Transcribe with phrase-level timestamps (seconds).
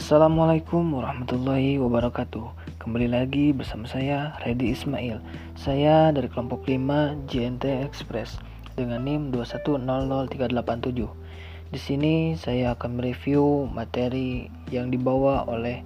[0.00, 2.80] Assalamualaikum warahmatullahi wabarakatuh.
[2.80, 5.20] Kembali lagi bersama saya Redi Ismail.
[5.60, 8.40] Saya dari kelompok 5 JNT Express
[8.80, 11.04] Dengan NIM 2100387
[11.68, 15.84] Di sini saya akan mereview materi yang dibawa oleh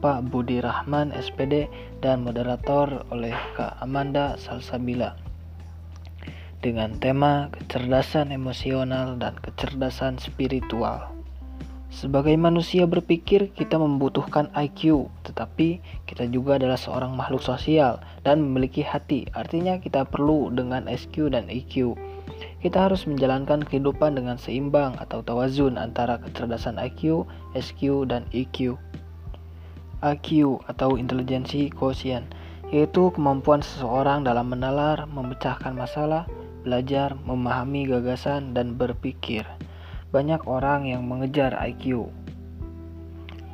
[0.00, 1.68] Pak Budi Rahman SPD
[2.00, 5.20] dan moderator oleh Kak Amanda Salsabila
[6.64, 11.19] dengan tema kecerdasan emosional dan kecerdasan spiritual.
[11.90, 18.86] Sebagai manusia berpikir, kita membutuhkan IQ, tetapi kita juga adalah seorang makhluk sosial dan memiliki
[18.86, 19.26] hati.
[19.34, 21.98] Artinya, kita perlu dengan SQ dan EQ.
[22.62, 27.26] Kita harus menjalankan kehidupan dengan seimbang atau tawazun antara kecerdasan IQ,
[27.58, 28.78] SQ, dan EQ.
[30.00, 32.24] IQ atau intelijensi quotient
[32.70, 36.22] yaitu kemampuan seseorang dalam menalar, memecahkan masalah,
[36.62, 39.42] belajar, memahami gagasan, dan berpikir
[40.10, 42.10] banyak orang yang mengejar IQ.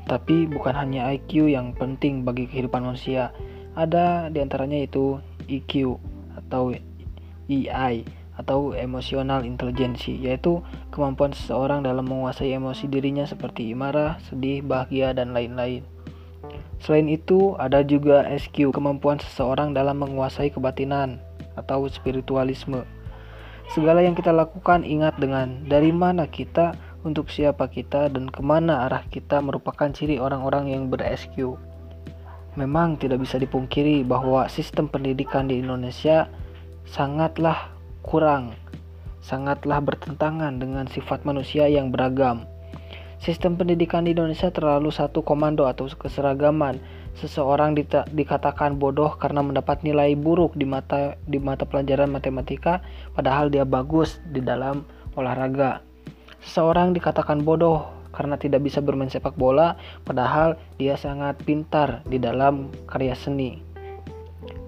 [0.06, 3.34] Tapi bukan hanya IQ yang penting bagi kehidupan manusia.
[3.76, 6.00] Ada di antaranya itu EQ
[6.36, 6.72] atau
[7.50, 10.60] EI atau emotional intelligence yaitu
[10.92, 15.84] kemampuan seseorang dalam menguasai emosi dirinya seperti marah, sedih, bahagia, dan lain-lain.
[16.78, 21.18] Selain itu, ada juga SQ, kemampuan seseorang dalam menguasai kebatinan
[21.56, 22.84] atau spiritualisme.
[23.74, 28.90] Segala yang kita lakukan ingat dengan dari mana kita, untuk siapa kita, dan ke mana
[28.90, 31.54] arah kita merupakan ciri orang-orang yang ber-SQ.
[32.58, 36.26] Memang tidak bisa dipungkiri bahwa sistem pendidikan di Indonesia
[36.88, 37.70] sangatlah
[38.02, 38.58] kurang,
[39.22, 42.48] sangatlah bertentangan dengan sifat manusia yang beragam.
[43.16, 46.78] Sistem pendidikan di Indonesia terlalu satu komando atau keseragaman
[47.16, 47.72] seseorang
[48.12, 52.84] dikatakan bodoh karena mendapat nilai buruk di mata di mata pelajaran matematika
[53.16, 54.84] padahal dia bagus di dalam
[55.16, 55.80] olahraga.
[56.44, 62.68] Seseorang dikatakan bodoh karena tidak bisa bermain sepak bola padahal dia sangat pintar di dalam
[62.88, 63.64] karya seni.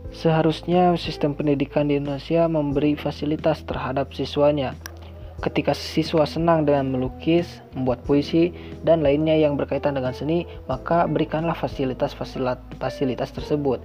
[0.09, 4.73] Seharusnya sistem pendidikan di Indonesia memberi fasilitas terhadap siswanya
[5.39, 8.51] Ketika siswa senang dengan melukis, membuat puisi,
[8.83, 13.79] dan lainnya yang berkaitan dengan seni, maka berikanlah fasilitas-fasilitas tersebut.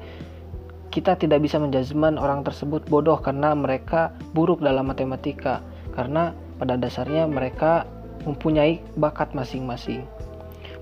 [0.90, 5.62] Kita tidak bisa menjazman orang tersebut bodoh karena mereka buruk dalam matematika,
[5.94, 7.86] karena pada dasarnya mereka
[8.26, 10.02] mempunyai bakat masing-masing.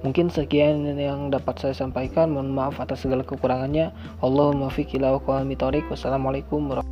[0.01, 2.33] Mungkin sekian yang dapat saya sampaikan.
[2.33, 3.93] Mohon maaf atas segala kekurangannya.
[4.23, 6.90] Allahumma ila Wassalamualaikum warahmatullahi